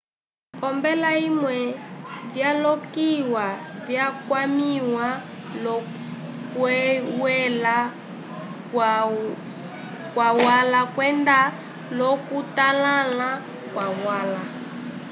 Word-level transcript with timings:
olombela 0.65 1.09
vimwe 1.19 1.55
vyalokiwa 2.33 3.45
vyakwamĩwa 3.85 5.05
l'okuywela 5.63 7.75
kwalwa 10.13 10.81
kwenda 10.93 11.37
l'okutotãla 11.97 13.29
kwalwa 13.71 14.21